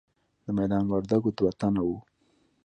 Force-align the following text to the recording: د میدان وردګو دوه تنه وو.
د 0.45 0.47
میدان 0.57 0.83
وردګو 0.87 1.29
دوه 1.37 1.51
تنه 1.59 1.81
وو. 1.87 1.97